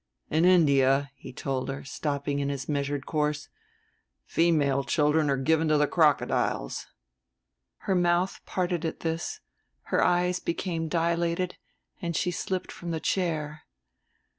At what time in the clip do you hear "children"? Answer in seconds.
4.83-5.29